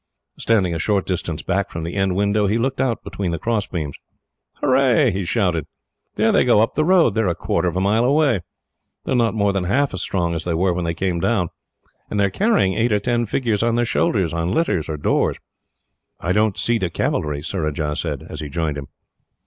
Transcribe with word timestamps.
Standing 0.39 0.73
a 0.73 0.79
short 0.79 1.05
distance 1.05 1.43
back 1.43 1.69
from 1.69 1.83
the 1.83 1.93
end 1.93 2.15
window, 2.15 2.47
he 2.47 2.57
looked 2.57 2.81
out 2.81 3.03
between 3.03 3.29
the 3.29 3.37
crossbeams. 3.37 3.99
"Hurrah!" 4.55 5.11
he 5.11 5.23
shouted. 5.25 5.67
"There 6.15 6.31
they 6.31 6.43
go 6.43 6.59
up 6.59 6.73
the 6.73 6.83
road. 6.83 7.11
They 7.11 7.21
are 7.21 7.27
a 7.27 7.35
quarter 7.35 7.67
of 7.67 7.75
a 7.75 7.79
mile 7.81 8.03
away. 8.03 8.41
They 9.05 9.11
are 9.11 9.15
not 9.15 9.35
more 9.35 9.53
than 9.53 9.65
half 9.65 9.93
as 9.93 10.01
strong 10.01 10.33
as 10.33 10.43
they 10.43 10.55
were 10.55 10.73
when 10.73 10.85
they 10.85 10.95
came 10.95 11.19
down. 11.19 11.49
They 12.09 12.23
are 12.25 12.31
carrying 12.31 12.73
eight 12.73 12.91
or 12.91 12.99
ten 12.99 13.27
figures 13.27 13.61
on 13.61 13.75
their 13.75 13.85
shoulders, 13.85 14.33
on 14.33 14.49
litters, 14.51 14.89
or 14.89 14.97
doors." 14.97 15.37
"I 16.19 16.31
don't 16.31 16.57
see 16.57 16.79
the 16.79 16.89
cavalry," 16.89 17.43
Surajah 17.43 17.95
said, 17.95 18.25
as 18.27 18.39
he 18.39 18.49
joined 18.49 18.79
him. 18.79 18.87